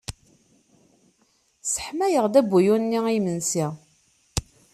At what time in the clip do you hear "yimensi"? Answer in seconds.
3.15-3.65